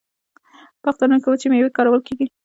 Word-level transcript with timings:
په 0.81 0.87
اخترونو 0.91 1.17
کې 1.21 1.27
وچې 1.29 1.47
میوې 1.51 1.69
کارول 1.77 2.01
کیږي. 2.07 2.25